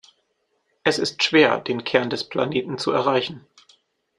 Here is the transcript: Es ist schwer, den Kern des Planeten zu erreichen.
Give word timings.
Es 0.83 0.97
ist 0.97 1.21
schwer, 1.21 1.59
den 1.59 1.83
Kern 1.83 2.09
des 2.09 2.27
Planeten 2.27 2.79
zu 2.79 2.89
erreichen. 2.91 3.45